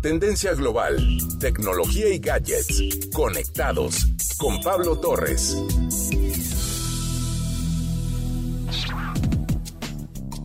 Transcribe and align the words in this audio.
Tendencia 0.00 0.54
global, 0.54 0.96
tecnología 1.40 2.08
y 2.14 2.20
gadgets. 2.20 3.10
Conectados 3.12 4.06
con 4.38 4.60
Pablo 4.60 5.00
Torres. 5.00 5.56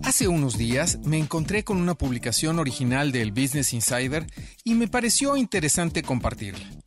Hace 0.04 0.28
unos 0.28 0.58
días 0.58 0.98
me 1.06 1.20
encontré 1.20 1.64
con 1.64 1.78
una 1.78 1.94
publicación 1.94 2.58
original 2.58 3.12
del 3.12 3.32
Business 3.32 3.74
Insider 3.74 4.26
y 4.64 4.74
me 4.74 4.88
pareció 4.88 5.38
interesante 5.38 6.02
compartirla. 6.02 6.83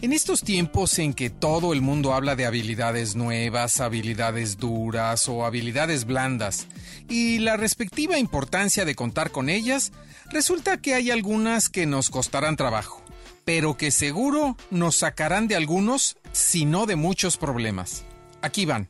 En 0.00 0.12
estos 0.12 0.42
tiempos 0.42 0.96
en 1.00 1.12
que 1.12 1.28
todo 1.28 1.72
el 1.72 1.80
mundo 1.80 2.14
habla 2.14 2.36
de 2.36 2.46
habilidades 2.46 3.16
nuevas, 3.16 3.80
habilidades 3.80 4.56
duras 4.56 5.28
o 5.28 5.44
habilidades 5.44 6.04
blandas, 6.04 6.68
y 7.08 7.40
la 7.40 7.56
respectiva 7.56 8.16
importancia 8.16 8.84
de 8.84 8.94
contar 8.94 9.32
con 9.32 9.48
ellas, 9.48 9.90
resulta 10.30 10.76
que 10.76 10.94
hay 10.94 11.10
algunas 11.10 11.68
que 11.68 11.84
nos 11.84 12.10
costarán 12.10 12.56
trabajo, 12.56 13.02
pero 13.44 13.76
que 13.76 13.90
seguro 13.90 14.56
nos 14.70 14.94
sacarán 14.94 15.48
de 15.48 15.56
algunos, 15.56 16.16
si 16.30 16.64
no 16.64 16.86
de 16.86 16.94
muchos 16.94 17.36
problemas. 17.36 18.04
Aquí 18.40 18.66
van. 18.66 18.88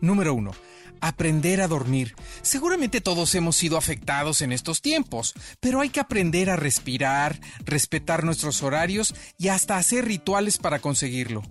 Número 0.00 0.34
1 0.34 0.67
aprender 1.00 1.60
a 1.60 1.68
dormir. 1.68 2.14
Seguramente 2.42 3.00
todos 3.00 3.34
hemos 3.34 3.56
sido 3.56 3.76
afectados 3.76 4.42
en 4.42 4.52
estos 4.52 4.82
tiempos, 4.82 5.34
pero 5.60 5.80
hay 5.80 5.90
que 5.90 6.00
aprender 6.00 6.50
a 6.50 6.56
respirar, 6.56 7.40
respetar 7.64 8.24
nuestros 8.24 8.62
horarios 8.62 9.14
y 9.38 9.48
hasta 9.48 9.76
hacer 9.76 10.04
rituales 10.04 10.58
para 10.58 10.78
conseguirlo. 10.78 11.42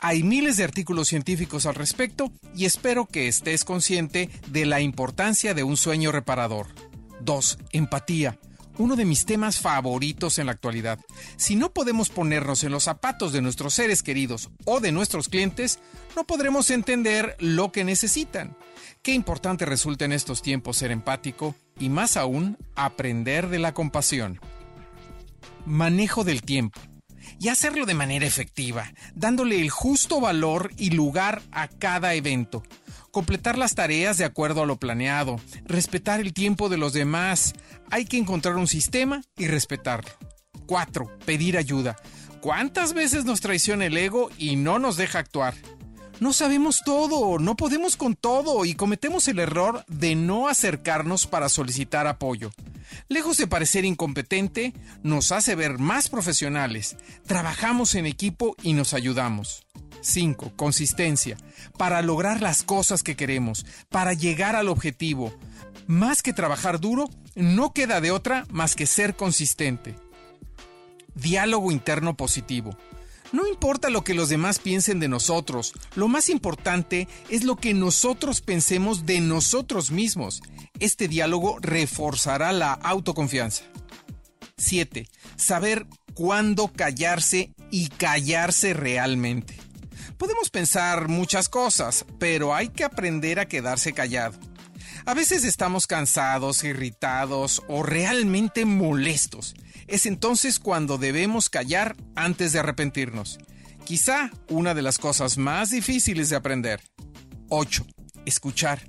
Hay 0.00 0.22
miles 0.22 0.56
de 0.56 0.64
artículos 0.64 1.08
científicos 1.08 1.66
al 1.66 1.74
respecto 1.74 2.30
y 2.54 2.66
espero 2.66 3.06
que 3.06 3.26
estés 3.26 3.64
consciente 3.64 4.30
de 4.48 4.64
la 4.64 4.80
importancia 4.80 5.54
de 5.54 5.64
un 5.64 5.76
sueño 5.76 6.12
reparador. 6.12 6.68
2. 7.20 7.58
Empatía 7.72 8.38
uno 8.78 8.96
de 8.96 9.04
mis 9.04 9.26
temas 9.26 9.58
favoritos 9.58 10.38
en 10.38 10.46
la 10.46 10.52
actualidad. 10.52 10.98
Si 11.36 11.56
no 11.56 11.72
podemos 11.72 12.08
ponernos 12.08 12.64
en 12.64 12.72
los 12.72 12.84
zapatos 12.84 13.32
de 13.32 13.42
nuestros 13.42 13.74
seres 13.74 14.02
queridos 14.02 14.50
o 14.64 14.80
de 14.80 14.92
nuestros 14.92 15.28
clientes, 15.28 15.80
no 16.16 16.24
podremos 16.26 16.70
entender 16.70 17.36
lo 17.40 17.72
que 17.72 17.84
necesitan. 17.84 18.56
Qué 19.02 19.12
importante 19.12 19.64
resulta 19.64 20.04
en 20.04 20.12
estos 20.12 20.42
tiempos 20.42 20.76
ser 20.76 20.90
empático 20.90 21.54
y 21.78 21.88
más 21.88 22.16
aún 22.16 22.56
aprender 22.74 23.48
de 23.48 23.58
la 23.58 23.74
compasión. 23.74 24.40
Manejo 25.66 26.24
del 26.24 26.42
tiempo. 26.42 26.80
Y 27.40 27.48
hacerlo 27.48 27.84
de 27.84 27.94
manera 27.94 28.26
efectiva, 28.26 28.92
dándole 29.14 29.60
el 29.60 29.70
justo 29.70 30.20
valor 30.20 30.72
y 30.76 30.90
lugar 30.90 31.42
a 31.52 31.68
cada 31.68 32.14
evento 32.14 32.62
completar 33.10 33.58
las 33.58 33.74
tareas 33.74 34.16
de 34.18 34.24
acuerdo 34.24 34.62
a 34.62 34.66
lo 34.66 34.76
planeado, 34.76 35.40
respetar 35.64 36.20
el 36.20 36.32
tiempo 36.32 36.68
de 36.68 36.78
los 36.78 36.92
demás. 36.92 37.54
Hay 37.90 38.04
que 38.04 38.18
encontrar 38.18 38.56
un 38.56 38.66
sistema 38.66 39.22
y 39.36 39.46
respetarlo. 39.46 40.10
4. 40.66 41.18
Pedir 41.24 41.56
ayuda. 41.56 41.96
¿Cuántas 42.40 42.92
veces 42.92 43.24
nos 43.24 43.40
traiciona 43.40 43.86
el 43.86 43.96
ego 43.96 44.30
y 44.38 44.56
no 44.56 44.78
nos 44.78 44.96
deja 44.96 45.18
actuar? 45.18 45.54
No 46.20 46.32
sabemos 46.32 46.82
todo, 46.84 47.38
no 47.38 47.56
podemos 47.56 47.96
con 47.96 48.16
todo 48.16 48.64
y 48.64 48.74
cometemos 48.74 49.28
el 49.28 49.38
error 49.38 49.84
de 49.86 50.16
no 50.16 50.48
acercarnos 50.48 51.28
para 51.28 51.48
solicitar 51.48 52.08
apoyo. 52.08 52.50
Lejos 53.08 53.36
de 53.36 53.46
parecer 53.46 53.84
incompetente, 53.84 54.72
nos 55.02 55.30
hace 55.30 55.54
ver 55.54 55.78
más 55.78 56.08
profesionales. 56.08 56.96
Trabajamos 57.26 57.94
en 57.94 58.06
equipo 58.06 58.56
y 58.62 58.72
nos 58.72 58.94
ayudamos. 58.94 59.67
5. 60.00 60.52
Consistencia. 60.56 61.36
Para 61.76 62.02
lograr 62.02 62.40
las 62.40 62.62
cosas 62.62 63.02
que 63.02 63.16
queremos, 63.16 63.66
para 63.88 64.12
llegar 64.12 64.56
al 64.56 64.68
objetivo. 64.68 65.32
Más 65.86 66.22
que 66.22 66.32
trabajar 66.32 66.80
duro, 66.80 67.08
no 67.34 67.72
queda 67.72 68.00
de 68.00 68.10
otra 68.10 68.46
más 68.50 68.74
que 68.74 68.86
ser 68.86 69.16
consistente. 69.16 69.94
Diálogo 71.14 71.72
interno 71.72 72.16
positivo. 72.16 72.76
No 73.32 73.46
importa 73.46 73.90
lo 73.90 74.04
que 74.04 74.14
los 74.14 74.30
demás 74.30 74.58
piensen 74.58 75.00
de 75.00 75.08
nosotros, 75.08 75.74
lo 75.94 76.08
más 76.08 76.30
importante 76.30 77.08
es 77.28 77.44
lo 77.44 77.56
que 77.56 77.74
nosotros 77.74 78.40
pensemos 78.40 79.04
de 79.04 79.20
nosotros 79.20 79.90
mismos. 79.90 80.42
Este 80.80 81.08
diálogo 81.08 81.58
reforzará 81.60 82.52
la 82.52 82.72
autoconfianza. 82.72 83.64
7. 84.56 85.08
Saber 85.36 85.86
cuándo 86.14 86.68
callarse 86.68 87.52
y 87.70 87.88
callarse 87.88 88.72
realmente. 88.72 89.57
Podemos 90.18 90.50
pensar 90.50 91.08
muchas 91.08 91.48
cosas, 91.48 92.04
pero 92.18 92.54
hay 92.54 92.68
que 92.68 92.82
aprender 92.84 93.38
a 93.38 93.46
quedarse 93.46 93.92
callado. 93.92 94.36
A 95.06 95.14
veces 95.14 95.44
estamos 95.44 95.86
cansados, 95.86 96.64
irritados 96.64 97.62
o 97.68 97.84
realmente 97.84 98.64
molestos. 98.64 99.54
Es 99.86 100.06
entonces 100.06 100.58
cuando 100.58 100.98
debemos 100.98 101.48
callar 101.48 101.96
antes 102.16 102.52
de 102.52 102.58
arrepentirnos. 102.58 103.38
Quizá 103.84 104.30
una 104.48 104.74
de 104.74 104.82
las 104.82 104.98
cosas 104.98 105.38
más 105.38 105.70
difíciles 105.70 106.28
de 106.28 106.36
aprender. 106.36 106.80
8. 107.48 107.86
Escuchar. 108.26 108.82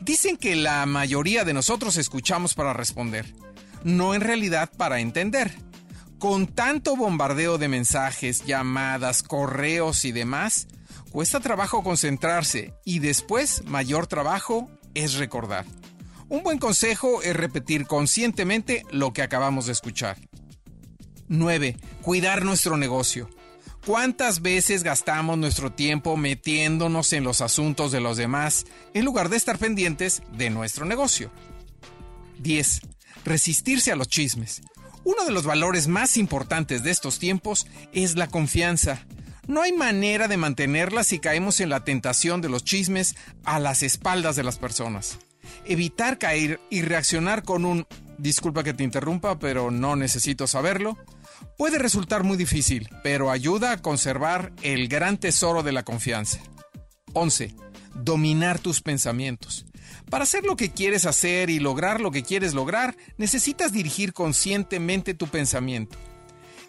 Dicen 0.00 0.36
que 0.36 0.56
la 0.56 0.84
mayoría 0.84 1.44
de 1.44 1.54
nosotros 1.54 1.96
escuchamos 1.96 2.54
para 2.54 2.74
responder, 2.74 3.34
no 3.82 4.14
en 4.14 4.20
realidad 4.20 4.70
para 4.76 5.00
entender. 5.00 5.52
Con 6.18 6.46
tanto 6.46 6.96
bombardeo 6.96 7.58
de 7.58 7.68
mensajes, 7.68 8.44
llamadas, 8.46 9.22
correos 9.22 10.06
y 10.06 10.12
demás, 10.12 10.66
cuesta 11.10 11.40
trabajo 11.40 11.82
concentrarse 11.82 12.72
y 12.84 13.00
después 13.00 13.64
mayor 13.64 14.06
trabajo 14.06 14.70
es 14.94 15.14
recordar. 15.14 15.66
Un 16.28 16.42
buen 16.42 16.58
consejo 16.58 17.22
es 17.22 17.36
repetir 17.36 17.86
conscientemente 17.86 18.84
lo 18.90 19.12
que 19.12 19.22
acabamos 19.22 19.66
de 19.66 19.72
escuchar. 19.72 20.16
9. 21.28 21.76
Cuidar 22.00 22.44
nuestro 22.44 22.78
negocio. 22.78 23.28
¿Cuántas 23.84 24.42
veces 24.42 24.82
gastamos 24.82 25.38
nuestro 25.38 25.70
tiempo 25.70 26.16
metiéndonos 26.16 27.12
en 27.12 27.24
los 27.24 27.40
asuntos 27.40 27.92
de 27.92 28.00
los 28.00 28.16
demás 28.16 28.64
en 28.94 29.04
lugar 29.04 29.28
de 29.28 29.36
estar 29.36 29.58
pendientes 29.58 30.22
de 30.32 30.50
nuestro 30.50 30.86
negocio? 30.86 31.30
10. 32.38 32.80
Resistirse 33.24 33.92
a 33.92 33.96
los 33.96 34.08
chismes. 34.08 34.62
Uno 35.06 35.24
de 35.24 35.30
los 35.30 35.44
valores 35.44 35.86
más 35.86 36.16
importantes 36.16 36.82
de 36.82 36.90
estos 36.90 37.20
tiempos 37.20 37.68
es 37.92 38.16
la 38.16 38.26
confianza. 38.26 39.06
No 39.46 39.62
hay 39.62 39.72
manera 39.72 40.26
de 40.26 40.36
mantenerla 40.36 41.04
si 41.04 41.20
caemos 41.20 41.60
en 41.60 41.68
la 41.68 41.84
tentación 41.84 42.40
de 42.40 42.48
los 42.48 42.64
chismes 42.64 43.14
a 43.44 43.60
las 43.60 43.84
espaldas 43.84 44.34
de 44.34 44.42
las 44.42 44.58
personas. 44.58 45.20
Evitar 45.64 46.18
caer 46.18 46.58
y 46.70 46.82
reaccionar 46.82 47.44
con 47.44 47.64
un 47.64 47.86
disculpa 48.18 48.64
que 48.64 48.74
te 48.74 48.82
interrumpa, 48.82 49.38
pero 49.38 49.70
no 49.70 49.94
necesito 49.94 50.48
saberlo, 50.48 50.98
puede 51.56 51.78
resultar 51.78 52.24
muy 52.24 52.36
difícil, 52.36 52.88
pero 53.04 53.30
ayuda 53.30 53.70
a 53.70 53.82
conservar 53.82 54.52
el 54.62 54.88
gran 54.88 55.18
tesoro 55.18 55.62
de 55.62 55.70
la 55.70 55.84
confianza. 55.84 56.40
11. 57.12 57.54
Dominar 57.94 58.58
tus 58.58 58.80
pensamientos. 58.80 59.66
Para 60.10 60.24
hacer 60.24 60.44
lo 60.44 60.56
que 60.56 60.70
quieres 60.70 61.06
hacer 61.06 61.50
y 61.50 61.58
lograr 61.58 62.00
lo 62.00 62.10
que 62.10 62.22
quieres 62.22 62.54
lograr, 62.54 62.96
necesitas 63.16 63.72
dirigir 63.72 64.12
conscientemente 64.12 65.14
tu 65.14 65.26
pensamiento. 65.28 65.98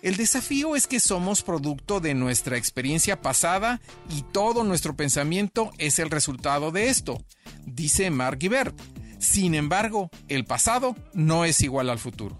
El 0.01 0.15
desafío 0.15 0.75
es 0.75 0.87
que 0.87 0.99
somos 0.99 1.41
producto 1.41 1.99
de 1.99 2.13
nuestra 2.13 2.57
experiencia 2.57 3.21
pasada 3.21 3.81
y 4.15 4.21
todo 4.21 4.63
nuestro 4.63 4.95
pensamiento 4.95 5.71
es 5.79 5.99
el 5.99 6.11
resultado 6.11 6.71
de 6.71 6.89
esto, 6.89 7.23
dice 7.65 8.09
Mark 8.11 8.37
Gibert. 8.39 8.79
Sin 9.19 9.55
embargo, 9.55 10.09
el 10.27 10.45
pasado 10.45 10.95
no 11.13 11.45
es 11.45 11.61
igual 11.61 11.89
al 11.89 11.97
futuro. 11.97 12.37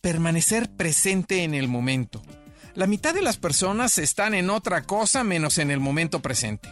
Permanecer 0.00 0.70
presente 0.70 1.42
en 1.42 1.54
el 1.54 1.66
momento. 1.66 2.22
La 2.74 2.86
mitad 2.86 3.14
de 3.14 3.22
las 3.22 3.36
personas 3.36 3.98
están 3.98 4.34
en 4.34 4.50
otra 4.50 4.82
cosa 4.82 5.24
menos 5.24 5.58
en 5.58 5.70
el 5.70 5.80
momento 5.80 6.20
presente. 6.20 6.68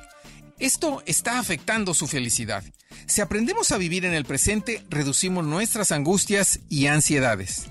Esto 0.63 1.03
está 1.07 1.41
afectando 1.41 1.93
su 1.93 2.07
felicidad. 2.07 2.63
Si 3.07 3.21
aprendemos 3.21 3.73
a 3.73 3.79
vivir 3.79 4.05
en 4.05 4.15
el 4.15 4.25
presente, 4.25 4.85
reducimos 4.89 5.45
nuestras 5.45 5.91
angustias 5.91 6.61
y 6.69 6.87
ansiedades. 6.87 7.65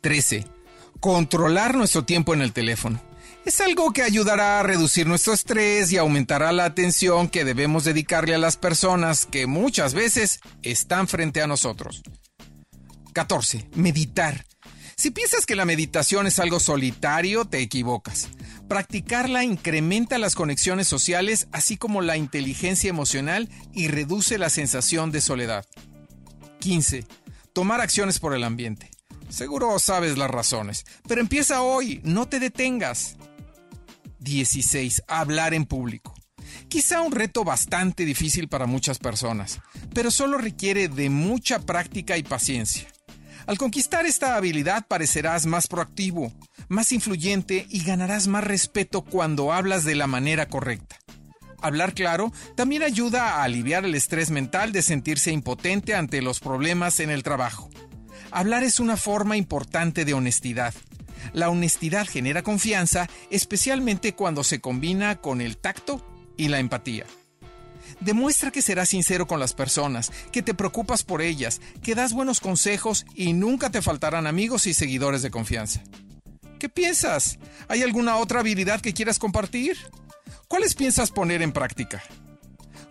13. 0.00 0.46
Controlar 0.98 1.74
nuestro 1.74 2.06
tiempo 2.06 2.32
en 2.32 2.40
el 2.40 2.54
teléfono. 2.54 3.02
Es 3.44 3.60
algo 3.60 3.92
que 3.92 4.02
ayudará 4.02 4.58
a 4.58 4.62
reducir 4.62 5.06
nuestro 5.06 5.34
estrés 5.34 5.92
y 5.92 5.98
aumentará 5.98 6.52
la 6.52 6.64
atención 6.64 7.28
que 7.28 7.44
debemos 7.44 7.84
dedicarle 7.84 8.34
a 8.34 8.38
las 8.38 8.56
personas 8.56 9.26
que 9.26 9.46
muchas 9.46 9.92
veces 9.92 10.40
están 10.62 11.08
frente 11.08 11.42
a 11.42 11.46
nosotros. 11.46 12.02
14. 13.12 13.68
Meditar. 13.74 14.46
Si 14.96 15.10
piensas 15.10 15.44
que 15.44 15.54
la 15.54 15.66
meditación 15.66 16.26
es 16.26 16.38
algo 16.38 16.60
solitario, 16.60 17.44
te 17.44 17.60
equivocas. 17.60 18.30
Practicarla 18.68 19.44
incrementa 19.44 20.18
las 20.18 20.34
conexiones 20.34 20.88
sociales, 20.88 21.46
así 21.52 21.76
como 21.76 22.02
la 22.02 22.16
inteligencia 22.16 22.90
emocional 22.90 23.48
y 23.72 23.88
reduce 23.88 24.38
la 24.38 24.50
sensación 24.50 25.12
de 25.12 25.20
soledad. 25.20 25.64
15. 26.58 27.06
Tomar 27.52 27.80
acciones 27.80 28.18
por 28.18 28.34
el 28.34 28.42
ambiente. 28.42 28.90
Seguro 29.28 29.78
sabes 29.78 30.18
las 30.18 30.30
razones, 30.30 30.84
pero 31.06 31.20
empieza 31.20 31.62
hoy, 31.62 32.00
no 32.04 32.26
te 32.28 32.40
detengas. 32.40 33.16
16. 34.18 35.04
Hablar 35.06 35.54
en 35.54 35.64
público. 35.64 36.14
Quizá 36.68 37.00
un 37.02 37.12
reto 37.12 37.44
bastante 37.44 38.04
difícil 38.04 38.48
para 38.48 38.66
muchas 38.66 38.98
personas, 38.98 39.60
pero 39.94 40.10
solo 40.10 40.38
requiere 40.38 40.88
de 40.88 41.08
mucha 41.10 41.60
práctica 41.60 42.16
y 42.16 42.24
paciencia. 42.24 42.88
Al 43.46 43.58
conquistar 43.58 44.06
esta 44.06 44.34
habilidad 44.34 44.86
parecerás 44.88 45.46
más 45.46 45.68
proactivo, 45.68 46.32
más 46.68 46.92
influyente 46.92 47.66
y 47.70 47.82
ganarás 47.82 48.26
más 48.26 48.44
respeto 48.44 49.02
cuando 49.02 49.52
hablas 49.52 49.84
de 49.84 49.94
la 49.94 50.06
manera 50.06 50.48
correcta. 50.48 50.96
Hablar 51.60 51.94
claro 51.94 52.32
también 52.54 52.82
ayuda 52.82 53.36
a 53.36 53.44
aliviar 53.44 53.84
el 53.84 53.94
estrés 53.94 54.30
mental 54.30 54.72
de 54.72 54.82
sentirse 54.82 55.32
impotente 55.32 55.94
ante 55.94 56.22
los 56.22 56.40
problemas 56.40 57.00
en 57.00 57.10
el 57.10 57.22
trabajo. 57.22 57.70
Hablar 58.30 58.62
es 58.62 58.80
una 58.80 58.96
forma 58.96 59.36
importante 59.36 60.04
de 60.04 60.14
honestidad. 60.14 60.74
La 61.32 61.48
honestidad 61.48 62.06
genera 62.06 62.42
confianza, 62.42 63.08
especialmente 63.30 64.14
cuando 64.14 64.44
se 64.44 64.60
combina 64.60 65.16
con 65.16 65.40
el 65.40 65.56
tacto 65.56 66.06
y 66.36 66.48
la 66.48 66.58
empatía. 66.58 67.06
Demuestra 68.00 68.50
que 68.50 68.62
serás 68.62 68.90
sincero 68.90 69.26
con 69.26 69.40
las 69.40 69.54
personas, 69.54 70.12
que 70.32 70.42
te 70.42 70.54
preocupas 70.54 71.02
por 71.02 71.22
ellas, 71.22 71.60
que 71.82 71.94
das 71.94 72.12
buenos 72.12 72.40
consejos 72.40 73.06
y 73.14 73.32
nunca 73.32 73.70
te 73.70 73.80
faltarán 73.80 74.26
amigos 74.26 74.66
y 74.66 74.74
seguidores 74.74 75.22
de 75.22 75.30
confianza. 75.30 75.82
¿Qué 76.58 76.68
piensas? 76.68 77.38
¿Hay 77.68 77.82
alguna 77.82 78.16
otra 78.16 78.40
habilidad 78.40 78.80
que 78.80 78.94
quieras 78.94 79.18
compartir? 79.18 79.76
¿Cuáles 80.48 80.74
piensas 80.74 81.10
poner 81.10 81.42
en 81.42 81.52
práctica? 81.52 82.02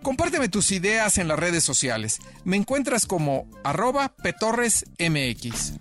Compárteme 0.03 0.49
tus 0.49 0.71
ideas 0.71 1.17
en 1.17 1.27
las 1.27 1.39
redes 1.39 1.63
sociales. 1.63 2.19
Me 2.43 2.57
encuentras 2.57 3.07
como 3.07 3.49
arroba 3.63 4.13
petorresmx. 4.15 5.73